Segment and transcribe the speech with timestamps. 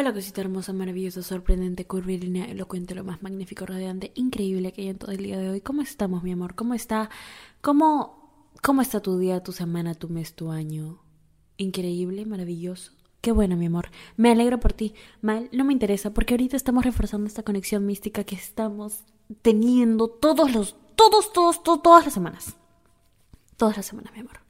[0.00, 4.96] Hola cosita hermosa, maravillosa, sorprendente, curvilínea, elocuente, lo más magnífico, radiante, increíble que hay en
[4.96, 5.60] todo el día de hoy.
[5.60, 6.54] ¿Cómo estamos, mi amor?
[6.54, 7.10] ¿Cómo está?
[7.60, 11.02] ¿Cómo, cómo está tu día, tu semana, tu mes, tu año?
[11.58, 12.92] Increíble, maravilloso.
[13.20, 13.90] Qué bueno, mi amor.
[14.16, 14.94] Me alegro por ti.
[15.20, 19.00] Mal, no me interesa, porque ahorita estamos reforzando esta conexión mística que estamos
[19.42, 22.56] teniendo todos los, todos, todos, todos todas las semanas.
[23.58, 24.40] Todas las semanas, mi amor.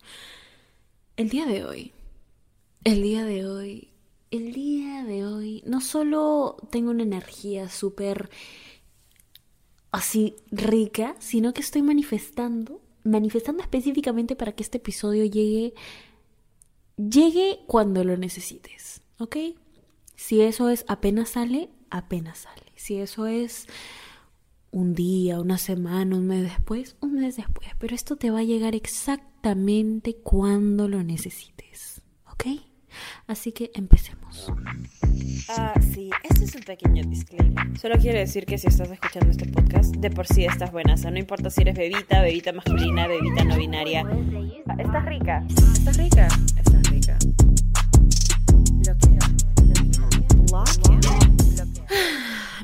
[1.17, 1.93] El día de hoy,
[2.85, 3.90] el día de hoy
[4.31, 8.31] el día de hoy no solo tengo una energía súper
[9.91, 15.75] así rica, sino que estoy manifestando, manifestando específicamente para que este episodio llegue
[16.97, 19.37] llegue cuando lo necesites, ¿ok?
[20.17, 22.73] Si eso es apenas sale, apenas sale.
[22.77, 23.67] Si eso es
[24.71, 28.45] un día, una semana, un mes después, un mes después, pero esto te va a
[28.45, 32.70] llegar exactamente cuando lo necesites, ¿ok?
[33.27, 34.53] Así que empecemos.
[35.49, 37.79] Ah, sí, este es un pequeño disclaimer.
[37.79, 40.95] Solo quiero decir que si estás escuchando este podcast, de por sí estás buena.
[40.95, 44.05] O sea, no importa si eres bebita, bebita masculina, bebita no binaria.
[44.67, 45.45] Ah, estás rica.
[45.49, 46.29] Estás rica.
[46.57, 47.19] Estás rica.
[48.87, 49.27] Lo quiero.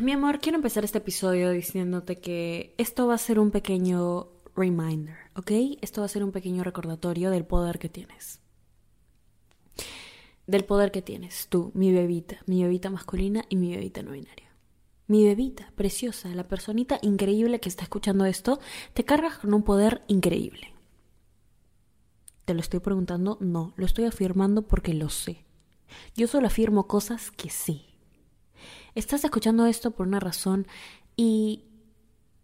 [0.01, 5.17] Mi amor, quiero empezar este episodio diciéndote que esto va a ser un pequeño reminder,
[5.35, 5.51] ¿ok?
[5.81, 8.46] Esto va a ser un pequeño recordatorio del poder que tienes
[10.47, 14.47] del poder que tienes, tú, mi bebita, mi bebita masculina y mi bebita no binaria.
[15.09, 18.59] Mi bebita, preciosa, la personita increíble que está escuchando esto,
[18.93, 20.73] te cargas con un poder increíble.
[22.45, 23.39] ¿Te lo estoy preguntando?
[23.41, 25.45] No, lo estoy afirmando porque lo sé.
[26.17, 27.83] Yo solo afirmo cosas que sé.
[28.95, 30.67] Estás escuchando esto por una razón
[31.17, 31.65] y,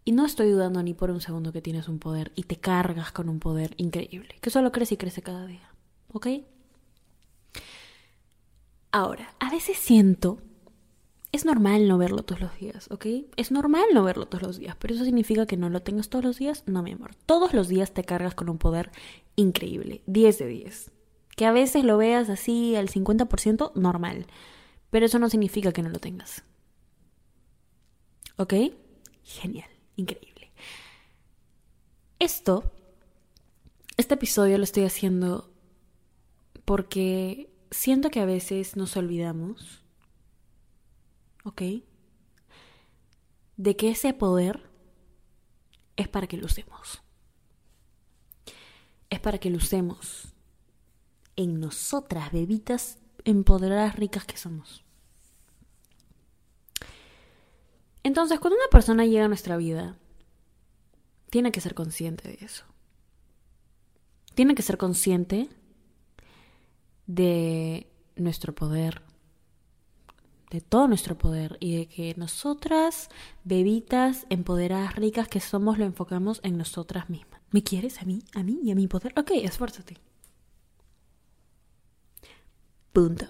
[0.05, 3.11] y no estoy dudando ni por un segundo que tienes un poder y te cargas
[3.11, 5.69] con un poder increíble, que solo crece y crece cada día.
[6.13, 6.27] ¿Ok?
[8.93, 10.39] Ahora, a veces siento,
[11.33, 13.07] es normal no verlo todos los días, ¿ok?
[13.37, 16.23] Es normal no verlo todos los días, pero eso significa que no lo tengas todos
[16.23, 17.15] los días, no, mi amor.
[17.25, 18.91] Todos los días te cargas con un poder
[19.35, 20.91] increíble, 10 de 10.
[21.35, 24.27] Que a veces lo veas así al 50%, normal.
[24.91, 26.45] Pero eso no significa que no lo tengas.
[28.37, 28.53] ¿Ok?
[29.25, 30.53] Genial, increíble.
[32.19, 32.71] Esto,
[33.97, 35.51] este episodio lo estoy haciendo
[36.67, 39.83] porque siento que a veces nos olvidamos,
[41.45, 41.63] ¿ok?
[43.57, 44.71] De que ese poder
[45.97, 47.03] es para que lo usemos.
[49.11, 50.33] Es para que lo usemos
[51.37, 54.85] en nosotras, bebitas empoderadas ricas que somos.
[58.03, 59.97] Entonces, cuando una persona llega a nuestra vida,
[61.31, 62.65] tiene que ser consciente de eso.
[64.35, 65.49] Tiene que ser consciente
[67.07, 69.03] de nuestro poder,
[70.51, 73.09] de todo nuestro poder y de que nosotras,
[73.45, 77.41] bebitas, empoderadas, ricas que somos, lo enfocamos en nosotras mismas.
[77.51, 79.13] ¿Me quieres a mí, a mí y a mi poder?
[79.19, 79.97] Ok, esfuérzate.
[82.93, 83.27] Punto.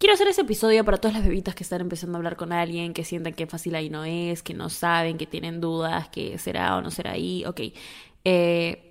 [0.00, 2.94] Quiero hacer ese episodio para todas las bebitas que están empezando a hablar con alguien,
[2.94, 6.76] que sientan que fácil ahí no es, que no saben, que tienen dudas, que será
[6.76, 7.44] o no será ahí.
[7.44, 7.60] Ok.
[8.24, 8.89] Eh,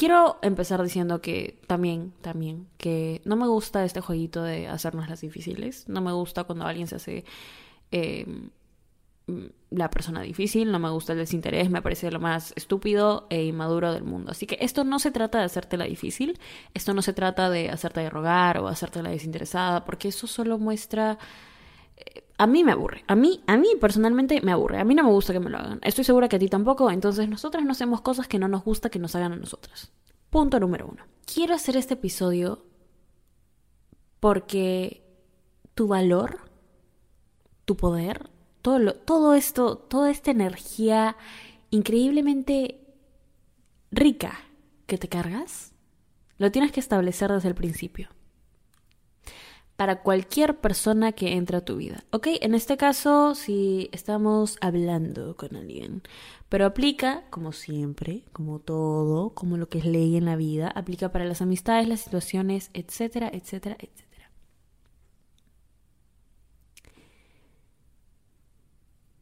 [0.00, 5.20] Quiero empezar diciendo que también, también, que no me gusta este jueguito de hacernos las
[5.20, 5.86] difíciles.
[5.90, 7.24] No me gusta cuando alguien se hace
[7.90, 8.48] em,
[9.68, 10.72] la persona difícil.
[10.72, 11.68] No me gusta el desinterés.
[11.68, 14.30] Me parece lo más estúpido e inmaduro del mundo.
[14.30, 16.40] Así que esto no se trata de hacerte la difícil.
[16.72, 19.84] Esto no se trata de hacerte de rogar o hacerte la desinteresada.
[19.84, 21.18] Porque eso solo muestra
[22.40, 23.04] a mí me aburre.
[23.06, 24.78] A mí, a mí personalmente me aburre.
[24.78, 25.78] A mí no me gusta que me lo hagan.
[25.82, 26.90] Estoy segura que a ti tampoco.
[26.90, 29.92] Entonces nosotras no hacemos cosas que no nos gusta que nos hagan a nosotras.
[30.30, 31.04] Punto número uno.
[31.26, 32.64] Quiero hacer este episodio
[34.20, 35.04] porque
[35.74, 36.38] tu valor,
[37.66, 38.30] tu poder,
[38.62, 41.18] todo, todo esto, toda esta energía
[41.68, 42.80] increíblemente
[43.90, 44.40] rica
[44.86, 45.74] que te cargas,
[46.38, 48.08] lo tienes que establecer desde el principio
[49.80, 52.04] para cualquier persona que entre a tu vida.
[52.10, 52.26] ¿Ok?
[52.42, 56.02] En este caso, si estamos hablando con alguien,
[56.50, 61.12] pero aplica, como siempre, como todo, como lo que es ley en la vida, aplica
[61.12, 64.30] para las amistades, las situaciones, etcétera, etcétera, etcétera.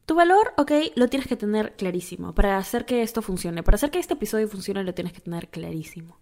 [0.06, 2.34] Tu valor, ok, lo tienes que tener clarísimo.
[2.34, 5.50] Para hacer que esto funcione, para hacer que este episodio funcione, lo tienes que tener
[5.50, 6.18] clarísimo.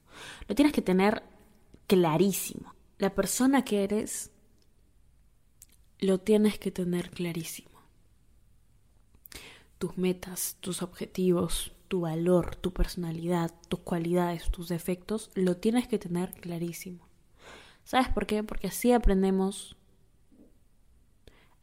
[0.47, 1.23] Lo tienes que tener
[1.87, 4.31] clarísimo la persona que eres
[5.99, 7.71] lo tienes que tener clarísimo.
[9.79, 15.99] Tus metas, tus objetivos, tu valor, tu personalidad, tus cualidades, tus defectos, lo tienes que
[15.99, 17.07] tener clarísimo.
[17.85, 18.43] ¿Sabes por qué?
[18.43, 19.77] Porque así aprendemos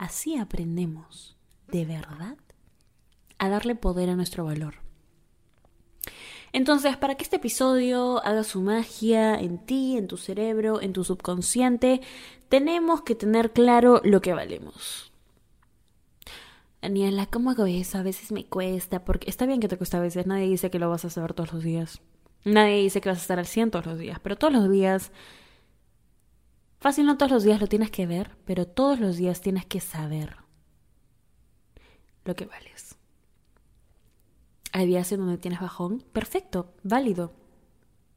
[0.03, 1.37] Así aprendemos,
[1.69, 2.37] de verdad,
[3.37, 4.82] a darle poder a nuestro valor.
[6.53, 11.03] Entonces, para que este episodio haga su magia en ti, en tu cerebro, en tu
[11.03, 12.01] subconsciente,
[12.47, 15.11] tenemos que tener claro lo que valemos.
[16.83, 17.97] Daniela, ¿cómo hago eso?
[17.97, 20.77] A veces me cuesta, porque está bien que te cuesta a veces, nadie dice que
[20.77, 22.01] lo vas a saber todos los días.
[22.45, 25.11] Nadie dice que vas a estar al 100 todos los días, pero todos los días...
[26.79, 29.79] Fácil, no todos los días lo tienes que ver, pero todos los días tienes que
[29.79, 30.35] saber
[32.25, 32.92] lo que vales.
[34.73, 37.31] Hay días en donde tienes bajón, perfecto, válido.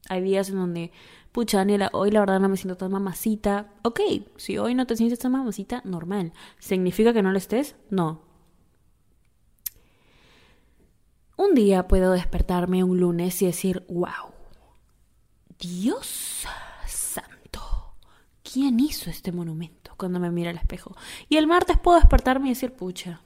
[0.08, 0.90] Hay días en donde,
[1.30, 3.74] pucha, Daniela, hoy la verdad no me siento tan mamacita.
[3.82, 4.00] Ok,
[4.36, 6.32] si hoy no te sientes tan mamacita, normal.
[6.58, 7.76] ¿Significa que no lo estés?
[7.90, 8.22] No.
[11.36, 14.32] Un día puedo despertarme un lunes y decir, wow,
[15.58, 16.46] Dios
[16.86, 17.96] santo,
[18.42, 19.92] ¿quién hizo este monumento?
[19.98, 20.96] Cuando me mira al espejo.
[21.28, 23.20] Y el martes puedo despertarme y decir, pucha,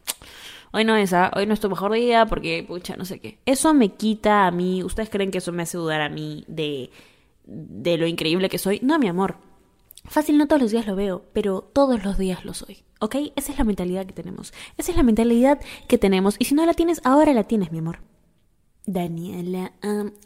[0.72, 1.30] hoy no es, ¿ah?
[1.34, 3.38] hoy no es tu mejor día porque, pucha, no sé qué.
[3.46, 6.90] Eso me quita a mí, ¿ustedes creen que eso me hace dudar a mí de,
[7.44, 8.80] de lo increíble que soy?
[8.82, 9.36] No, mi amor.
[10.04, 12.84] Fácil, no todos los días lo veo, pero todos los días lo soy.
[13.00, 13.16] ¿Ok?
[13.36, 14.52] Esa es la mentalidad que tenemos.
[14.76, 16.36] Esa es la mentalidad que tenemos.
[16.38, 18.00] Y si no la tienes, ahora la tienes, mi amor.
[18.86, 19.72] Daniela,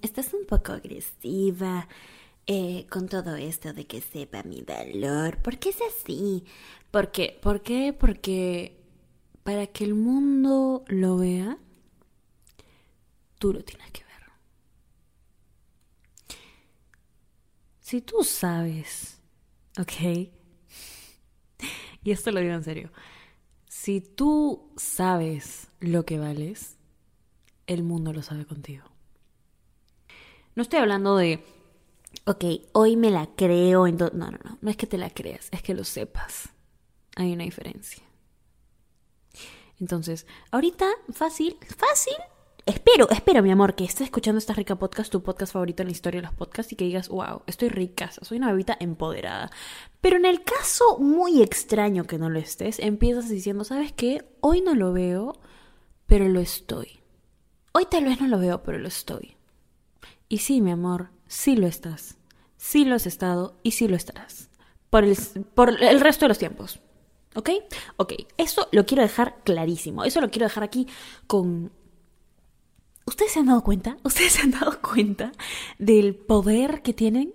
[0.01, 1.89] estás un poco agresiva
[2.47, 5.39] eh, con todo esto de que sepa mi valor.
[5.39, 6.45] ¿Por qué es así?
[6.91, 7.39] ¿Por qué?
[7.43, 7.93] ¿Por qué?
[7.93, 8.84] Porque
[9.45, 11.59] para que el mundo lo vea,
[13.39, 14.15] tú lo tienes que ver.
[17.79, 19.21] Si tú sabes,
[19.79, 20.31] ¿ok?
[22.03, 22.91] Y esto lo digo en serio.
[23.69, 26.79] Si tú sabes lo que vales,
[27.67, 28.85] el mundo lo sabe contigo.
[30.55, 31.45] No estoy hablando de,
[32.25, 34.19] ok, hoy me la creo, entonces...
[34.19, 36.49] No, no, no, no es que te la creas, es que lo sepas.
[37.17, 38.03] Hay una diferencia.
[39.81, 42.15] Entonces, ahorita, fácil, fácil.
[42.67, 45.93] Espero, espero, mi amor, que estés escuchando esta rica podcast, tu podcast favorito en la
[45.93, 49.51] historia de los podcasts, y que digas, wow, estoy rica, soy una bebita empoderada.
[50.01, 54.25] Pero en el caso muy extraño que no lo estés, empiezas diciendo, ¿sabes qué?
[54.41, 55.39] Hoy no lo veo,
[56.07, 57.01] pero lo estoy.
[57.73, 59.37] Hoy tal vez no lo veo, pero lo estoy.
[60.29, 62.17] Y sí, mi amor, sí lo estás.
[62.57, 64.49] Sí lo has estado y sí lo estarás.
[64.89, 65.17] Por el,
[65.55, 66.81] por el resto de los tiempos.
[67.35, 67.51] ¿Ok?
[67.97, 70.05] Ok, eso lo quiero dejar clarísimo.
[70.05, 70.87] Eso lo quiero dejar aquí
[71.27, 71.73] con...
[73.07, 73.97] ¿Ustedes se han dado cuenta?
[74.05, 75.33] ¿Ustedes se han dado cuenta
[75.79, 77.33] del poder que tienen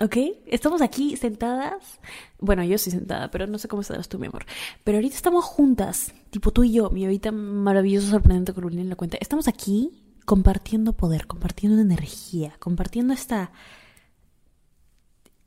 [0.00, 0.16] ¿Ok?
[0.46, 2.00] Estamos aquí sentadas.
[2.38, 4.46] Bueno, yo estoy sentada, pero no sé cómo estarás tú, mi amor.
[4.82, 8.96] Pero ahorita estamos juntas, tipo tú y yo, mi ahorita maravilloso, sorprendente Carolina en la
[8.96, 9.18] cuenta.
[9.20, 9.90] Estamos aquí
[10.24, 13.52] compartiendo poder, compartiendo energía, compartiendo esta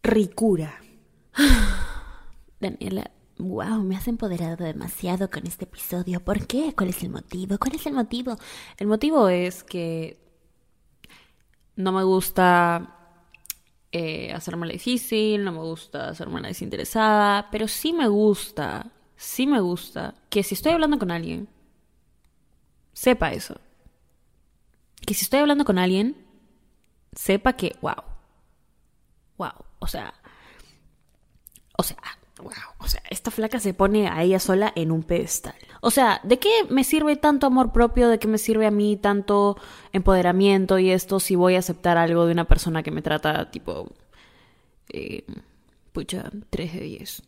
[0.04, 0.80] ricura.
[2.60, 3.10] Daniela,
[3.44, 6.20] wow, me has empoderado demasiado con este episodio.
[6.22, 6.74] ¿Por qué?
[6.76, 7.58] ¿Cuál es el motivo?
[7.58, 8.38] ¿Cuál es el motivo?
[8.78, 10.18] El motivo es que
[11.76, 13.04] no me gusta
[13.92, 19.46] eh, hacerme la difícil, no me gusta hacerme la desinteresada, pero sí me gusta, sí
[19.46, 21.48] me gusta que si estoy hablando con alguien,
[22.94, 23.60] sepa eso.
[25.06, 26.26] Que si estoy hablando con alguien,
[27.14, 28.04] sepa que, wow,
[29.38, 30.14] wow, o sea,
[31.78, 31.98] o sea,
[32.44, 35.56] wow, o sea, esta flaca se pone a ella sola en un pedestal.
[35.82, 38.10] O sea, ¿de qué me sirve tanto amor propio?
[38.10, 39.58] ¿De qué me sirve a mí tanto
[39.92, 43.90] empoderamiento y esto si voy a aceptar algo de una persona que me trata tipo...
[44.90, 45.26] Eh,
[45.92, 47.24] pucha, 3 de 10.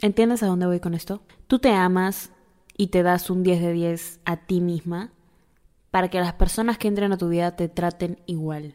[0.00, 1.22] ¿Entiendes a dónde voy con esto?
[1.46, 2.30] Tú te amas
[2.76, 5.10] y te das un 10 de 10 a ti misma
[5.90, 8.74] para que las personas que entren a tu vida te traten igual.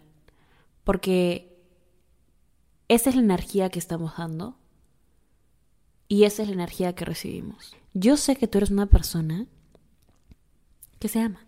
[0.83, 1.50] Porque
[2.91, 4.57] esa es la energía que estamos dando
[6.09, 7.73] y esa es la energía que recibimos.
[7.93, 9.47] Yo sé que tú eres una persona
[10.99, 11.47] que se ama.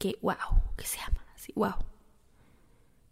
[0.00, 0.34] Que, wow,
[0.76, 1.24] que se ama.
[1.36, 1.74] Así, wow.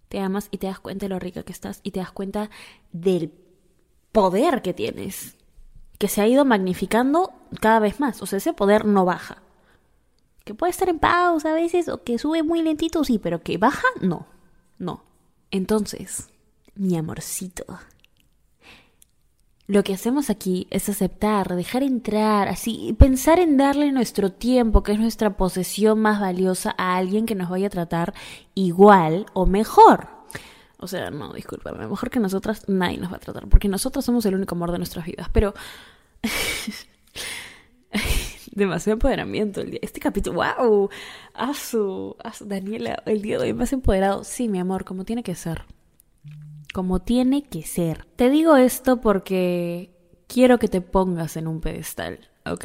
[0.09, 2.51] Te amas y te das cuenta de lo rica que estás y te das cuenta
[2.91, 3.33] del
[4.11, 5.37] poder que tienes.
[5.99, 8.21] Que se ha ido magnificando cada vez más.
[8.23, 9.41] O sea, ese poder no baja.
[10.45, 13.57] Que puede estar en pausa a veces o que sube muy lentito, sí, pero que
[13.57, 14.27] baja, no.
[14.81, 15.14] No.
[15.51, 16.29] Entonces,
[16.75, 17.65] mi amorcito,
[19.67, 24.93] lo que hacemos aquí es aceptar, dejar entrar, así, pensar en darle nuestro tiempo, que
[24.93, 28.13] es nuestra posesión más valiosa, a alguien que nos vaya a tratar
[28.55, 30.09] igual o mejor.
[30.79, 34.27] O sea, no, discúlpame, mejor que nosotras nadie nos va a tratar, porque nosotros somos
[34.27, 35.55] el único amor de nuestras vidas, pero...
[38.55, 39.81] demasiado empoderamiento el día.
[39.83, 40.89] Este capítulo, wow,
[41.35, 44.25] asu, asu, Daniela, el día de hoy más empoderado.
[44.25, 45.65] Sí, mi amor, como tiene que ser
[46.75, 48.05] como tiene que ser.
[48.17, 49.95] Te digo esto porque
[50.27, 52.65] quiero que te pongas en un pedestal, ¿ok?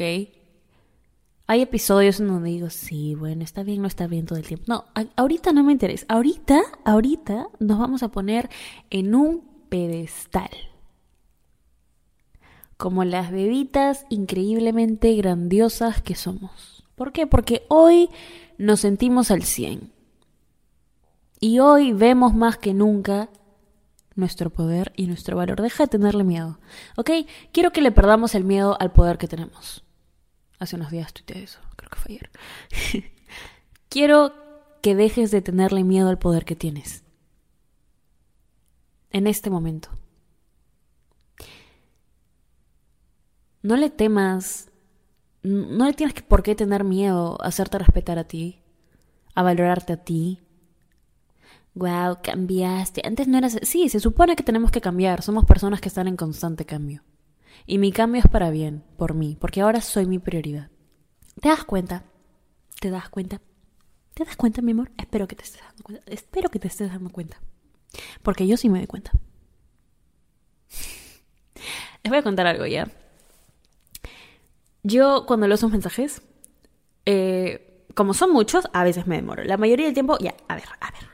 [1.46, 4.64] Hay episodios en donde digo, sí, bueno, está bien, no está bien todo el tiempo.
[4.66, 4.84] No,
[5.16, 6.06] ahorita no me interesa.
[6.08, 8.50] Ahorita, ahorita nos vamos a poner
[8.90, 10.50] en un pedestal.
[12.80, 16.82] Como las bebitas increíblemente grandiosas que somos.
[16.94, 17.26] ¿Por qué?
[17.26, 18.08] Porque hoy
[18.56, 19.92] nos sentimos al 100.
[21.40, 23.28] Y hoy vemos más que nunca
[24.14, 25.60] nuestro poder y nuestro valor.
[25.60, 26.58] Deja de tenerle miedo,
[26.96, 27.10] ¿ok?
[27.52, 29.84] Quiero que le perdamos el miedo al poder que tenemos.
[30.58, 32.30] Hace unos días tuiteé eso, creo que fue ayer.
[33.90, 34.32] Quiero
[34.80, 37.04] que dejes de tenerle miedo al poder que tienes.
[39.10, 39.90] En este momento.
[43.62, 44.70] No le temas,
[45.42, 48.62] no le tienes por qué tener miedo a hacerte respetar a ti,
[49.34, 50.40] a valorarte a ti.
[51.74, 53.02] Wow, cambiaste.
[53.04, 53.58] Antes no eras.
[53.62, 55.22] Sí, se supone que tenemos que cambiar.
[55.22, 57.02] Somos personas que están en constante cambio.
[57.66, 60.70] Y mi cambio es para bien, por mí, porque ahora soy mi prioridad.
[61.40, 62.04] ¿Te das cuenta?
[62.80, 63.40] ¿Te das cuenta?
[64.14, 64.90] ¿Te das cuenta, mi amor?
[64.96, 66.10] Espero que te estés dando cuenta.
[66.10, 67.40] Espero que te estés dando cuenta.
[68.22, 69.12] Porque yo sí me doy cuenta.
[72.02, 72.90] Les voy a contar algo ya.
[74.82, 76.22] Yo cuando leo sus mensajes,
[77.06, 79.44] eh, como son muchos, a veces me demoro.
[79.44, 81.10] La mayoría del tiempo, ya, a ver, a ver,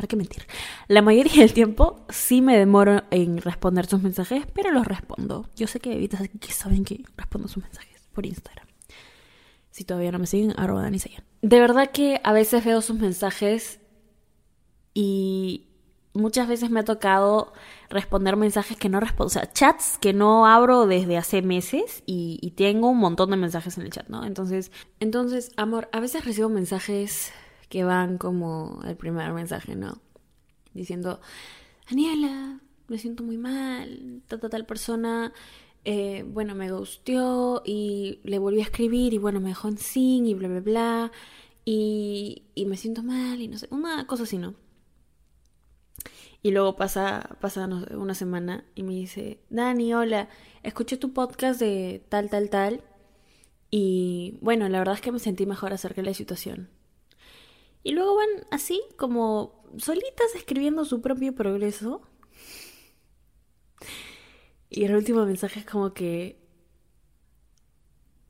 [0.00, 0.46] ¿Para qué mentir?
[0.88, 5.46] La mayoría del tiempo sí me demoro en responder sus mensajes, pero los respondo.
[5.56, 8.66] Yo sé que evitas que saben que respondo sus mensajes por Instagram.
[9.70, 10.98] Si todavía no me siguen, arroba Dani
[11.42, 13.80] De verdad que a veces veo sus mensajes
[14.94, 15.29] y
[16.20, 17.52] muchas veces me ha tocado
[17.88, 22.38] responder mensajes que no respondo, o sea, chats que no abro desde hace meses y,
[22.40, 24.24] y, tengo un montón de mensajes en el chat, ¿no?
[24.24, 27.32] Entonces, entonces, amor, a veces recibo mensajes
[27.68, 30.00] que van como el primer mensaje, ¿no?
[30.74, 31.20] Diciendo,
[31.88, 35.32] Daniela, me siento muy mal, tal, tal, tal persona,
[35.84, 40.26] eh, bueno, me gusteó y le volví a escribir y bueno, me dejó en sin
[40.26, 41.12] y bla, bla, bla,
[41.64, 44.54] y, y me siento mal y no sé, una cosa así, ¿no?
[46.42, 50.28] Y luego pasa, pasa una semana y me dice, Dani, hola,
[50.62, 52.82] escuché tu podcast de tal, tal, tal.
[53.70, 56.70] Y bueno, la verdad es que me sentí mejor acerca de la situación.
[57.82, 62.02] Y luego van así, como solitas escribiendo su propio progreso.
[64.70, 66.40] Y el último mensaje es como que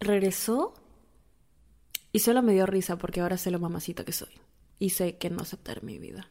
[0.00, 0.74] regresó
[2.12, 4.40] y solo me dio risa porque ahora sé lo mamacita que soy.
[4.78, 6.30] Y sé que no aceptar mi vida.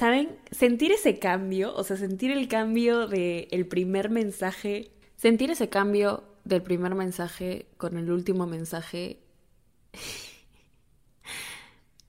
[0.00, 0.34] ¿Saben?
[0.50, 6.62] Sentir ese cambio, o sea, sentir el cambio del primer mensaje, sentir ese cambio del
[6.62, 9.20] primer mensaje con el último mensaje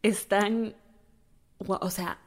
[0.03, 0.73] están,
[1.57, 2.17] o sea,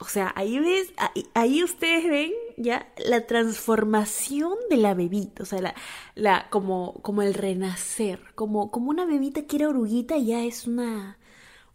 [0.00, 0.92] o sea, ahí ves,
[1.34, 5.74] ahí, ustedes ven ya la transformación de la bebita, o sea, la,
[6.16, 11.16] la como, como el renacer, como, como una bebita que era oruguita ya es una,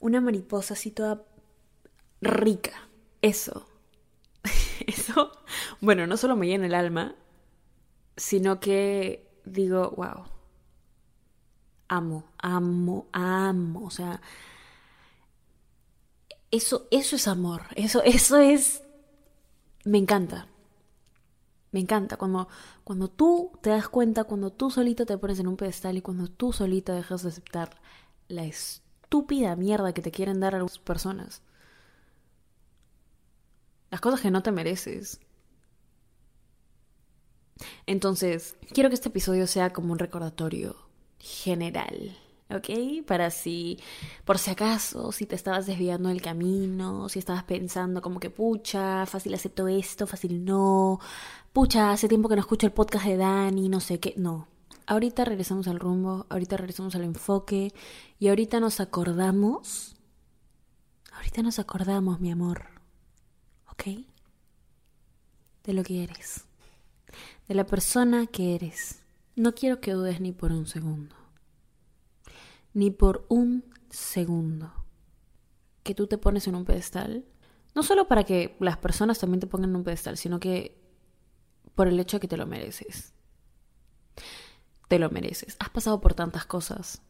[0.01, 1.23] una mariposa así toda
[2.19, 2.88] rica.
[3.21, 3.65] Eso,
[4.87, 5.31] eso,
[5.81, 7.15] bueno, no solo me llena el alma,
[8.17, 10.25] sino que digo, wow,
[11.87, 13.85] amo, amo, amo.
[13.85, 14.21] O sea,
[16.51, 17.63] eso, eso es amor.
[17.75, 18.83] Eso, eso es.
[19.85, 20.47] Me encanta.
[21.71, 22.47] Me encanta cuando,
[22.83, 26.27] cuando tú te das cuenta, cuando tú solito te pones en un pedestal y cuando
[26.27, 27.79] tú solita dejas de aceptar
[28.27, 31.43] la estúpida mierda que te quieren dar a las personas.
[33.91, 35.19] Las cosas que no te mereces.
[37.85, 40.75] Entonces, quiero que este episodio sea como un recordatorio
[41.19, 42.17] general,
[42.49, 43.05] ¿ok?
[43.05, 43.79] Para si,
[44.25, 49.05] por si acaso, si te estabas desviando del camino, si estabas pensando como que, pucha,
[49.05, 50.99] fácil acepto esto, fácil no,
[51.51, 54.47] pucha, hace tiempo que no escucho el podcast de Dani, no sé qué, no.
[54.85, 57.73] Ahorita regresamos al rumbo, ahorita regresamos al enfoque
[58.17, 59.95] y ahorita nos acordamos,
[61.13, 62.78] ahorita nos acordamos, mi amor,
[63.79, 64.05] ¿ok?
[65.63, 66.45] De lo que eres,
[67.47, 68.99] de la persona que eres
[69.39, 71.15] no quiero que dudes ni por un segundo.
[72.73, 74.73] Ni por un segundo.
[75.81, 77.23] Que tú te pones en un pedestal.
[77.73, 80.77] No solo para que las personas también te pongan en un pedestal, sino que
[81.73, 83.13] por el hecho de que te lo mereces.
[84.89, 85.55] Te lo mereces.
[85.59, 87.01] Has pasado por tantas cosas.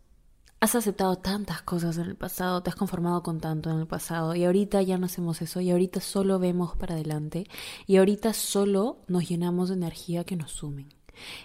[0.62, 4.36] Has aceptado tantas cosas en el pasado, te has conformado con tanto en el pasado
[4.36, 7.48] y ahorita ya no hacemos eso y ahorita solo vemos para adelante
[7.88, 10.90] y ahorita solo nos llenamos de energía que nos sumen.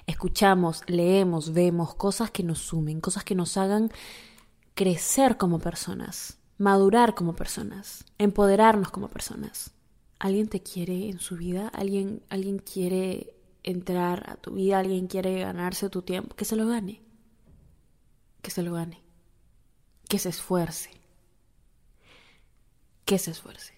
[0.09, 3.93] Escuchamos, leemos, vemos cosas que nos sumen, cosas que nos hagan
[4.75, 9.71] crecer como personas, madurar como personas, empoderarnos como personas.
[10.19, 15.39] alguien te quiere en su vida, alguien, alguien quiere entrar a tu vida, alguien quiere
[15.41, 17.01] ganarse tu tiempo, que se lo gane.
[18.43, 19.04] Que se lo gane.
[20.09, 20.91] Que se esfuerce.
[23.05, 23.75] Que se esfuerce.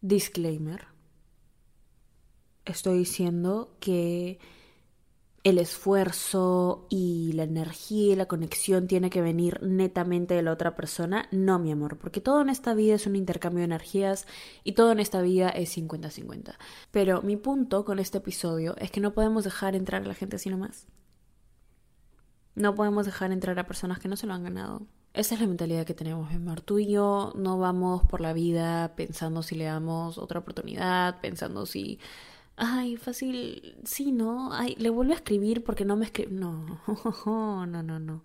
[0.00, 0.86] Disclaimer.
[2.64, 4.38] Estoy diciendo que
[5.44, 10.74] el esfuerzo y la energía y la conexión tiene que venir netamente de la otra
[10.74, 11.28] persona.
[11.32, 14.26] No, mi amor, porque todo en esta vida es un intercambio de energías
[14.64, 16.56] y todo en esta vida es 50-50.
[16.90, 20.36] Pero mi punto con este episodio es que no podemos dejar entrar a la gente
[20.36, 20.86] así nomás.
[22.54, 24.86] No podemos dejar entrar a personas que no se lo han ganado.
[25.14, 26.60] Esa es la mentalidad que tenemos, amor.
[26.60, 31.66] Tú y yo no vamos por la vida pensando si le damos otra oportunidad, pensando
[31.66, 31.98] si
[32.56, 34.52] Ay, fácil, sí, ¿no?
[34.52, 36.30] Ay, le vuelvo a escribir porque no me escribe.
[36.32, 36.80] No,
[37.26, 38.24] no, no, no.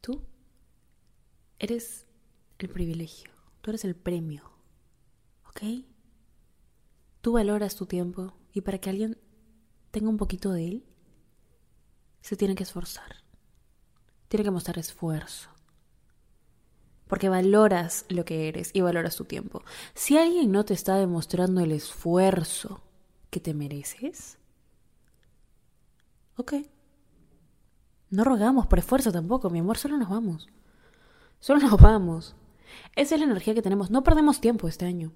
[0.00, 0.20] Tú
[1.58, 2.06] eres
[2.58, 4.50] el privilegio, tú eres el premio,
[5.48, 5.84] ¿ok?
[7.20, 9.18] Tú valoras tu tiempo y para que alguien
[9.90, 10.84] tenga un poquito de él,
[12.20, 13.16] se tiene que esforzar,
[14.28, 15.50] tiene que mostrar esfuerzo
[17.08, 19.64] porque valoras lo que eres y valoras tu tiempo.
[19.94, 22.82] Si alguien no te está demostrando el esfuerzo
[23.30, 24.38] que te mereces,
[26.36, 26.54] ok.
[28.10, 30.48] No rogamos por esfuerzo tampoco, mi amor, solo nos vamos.
[31.40, 32.36] Solo nos vamos.
[32.94, 33.90] Esa es la energía que tenemos.
[33.90, 35.12] No perdemos tiempo este año.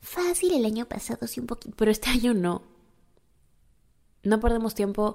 [0.00, 1.74] Fácil el año pasado, sí un poquito.
[1.76, 2.62] Pero este año no.
[4.22, 5.14] No perdemos tiempo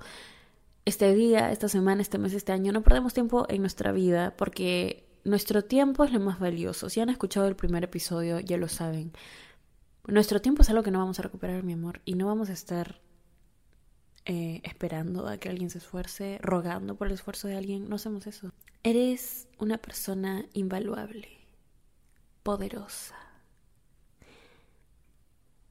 [0.89, 5.07] este día, esta semana, este mes, este año, no perdemos tiempo en nuestra vida porque
[5.23, 6.89] nuestro tiempo es lo más valioso.
[6.89, 9.13] Si han escuchado el primer episodio, ya lo saben.
[10.07, 12.53] Nuestro tiempo es algo que no vamos a recuperar, mi amor, y no vamos a
[12.53, 12.99] estar
[14.25, 17.87] eh, esperando a que alguien se esfuerce, rogando por el esfuerzo de alguien.
[17.87, 18.51] No hacemos eso.
[18.81, 21.29] Eres una persona invaluable,
[22.41, 23.15] poderosa.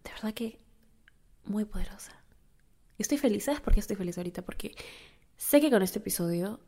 [0.05, 0.61] De verdad que
[1.45, 2.19] muy poderosa.
[2.99, 4.43] Estoy feliz, ¿sabes por qué estoy feliz ahorita?
[4.43, 4.75] Porque
[5.39, 6.61] sé que con este episodio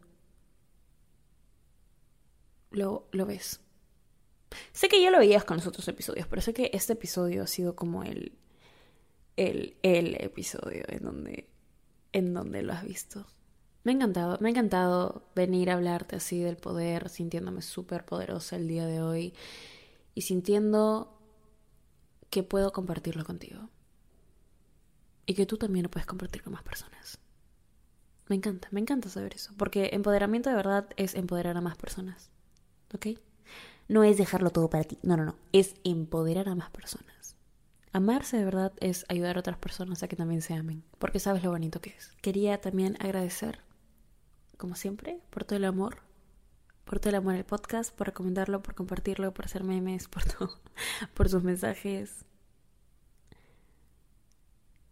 [2.71, 3.61] lo, lo ves.
[4.73, 7.47] Sé que ya lo veías con los otros episodios, pero sé que este episodio ha
[7.47, 8.33] sido como el,
[9.37, 11.49] el, el episodio en donde,
[12.13, 13.27] en donde lo has visto.
[13.83, 18.57] Me ha encantado, me ha encantado venir a hablarte así del poder, sintiéndome súper poderosa
[18.57, 19.35] el día de hoy
[20.15, 21.19] y sintiendo
[22.29, 23.71] que puedo compartirlo contigo
[25.27, 27.21] y que tú también lo puedes compartir con más personas.
[28.31, 32.31] Me encanta, me encanta saber eso, porque empoderamiento de verdad es empoderar a más personas,
[32.95, 33.19] ¿ok?
[33.89, 37.35] No es dejarlo todo para ti, no, no, no, es empoderar a más personas.
[37.93, 41.43] Amarse de verdad es ayudar a otras personas a que también se amen, porque sabes
[41.43, 42.13] lo bonito que es.
[42.23, 43.59] Quería también agradecer,
[44.57, 45.97] como siempre, por todo el amor,
[46.85, 50.61] por todo el amor al podcast, por recomendarlo, por compartirlo, por hacer memes, por todo,
[51.15, 52.25] por sus mensajes,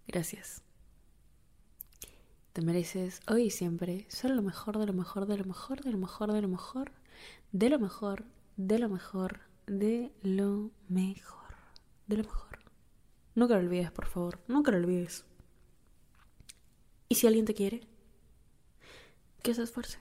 [0.08, 0.62] Gracias.
[2.58, 5.92] Te mereces hoy y siempre solo lo mejor, de lo mejor, de lo mejor, de
[5.92, 6.90] lo mejor, de lo mejor,
[7.52, 8.24] de lo mejor,
[8.56, 11.54] de lo mejor, de lo mejor,
[12.08, 12.58] de lo mejor.
[13.36, 15.24] Nunca lo olvides, por favor, nunca lo olvides.
[17.08, 17.82] Y si alguien te quiere,
[19.44, 20.00] que se esfuerce.